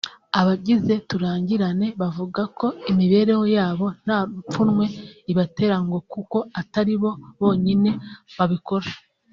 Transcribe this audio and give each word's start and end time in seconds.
Abagize 0.39 0.93
Turangirane 1.09 1.87
bavuga 2.01 2.41
ko 2.59 2.67
imibereho 2.91 3.45
yabo 3.57 3.87
nta 4.03 4.19
pfunwe 4.49 4.85
ibatera 5.31 5.77
ngo 5.85 5.97
kuko 6.11 6.37
atari 6.61 6.93
bo 7.01 7.11
bonyine 7.41 7.91
babikora 8.37 8.89